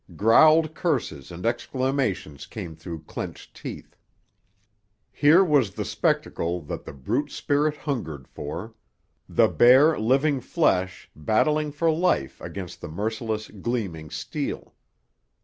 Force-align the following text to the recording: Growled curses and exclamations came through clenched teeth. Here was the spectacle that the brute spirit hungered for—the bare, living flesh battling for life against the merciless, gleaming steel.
Growled 0.15 0.73
curses 0.73 1.31
and 1.31 1.45
exclamations 1.45 2.47
came 2.47 2.75
through 2.75 3.03
clenched 3.03 3.55
teeth. 3.55 3.95
Here 5.11 5.43
was 5.43 5.75
the 5.75 5.85
spectacle 5.85 6.59
that 6.61 6.85
the 6.85 6.91
brute 6.91 7.29
spirit 7.29 7.77
hungered 7.77 8.27
for—the 8.27 9.47
bare, 9.47 9.99
living 9.99 10.41
flesh 10.41 11.07
battling 11.15 11.71
for 11.71 11.91
life 11.91 12.41
against 12.41 12.81
the 12.81 12.89
merciless, 12.89 13.49
gleaming 13.49 14.09
steel. 14.09 14.73